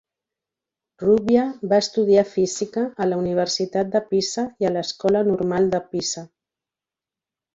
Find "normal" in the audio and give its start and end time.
5.31-5.71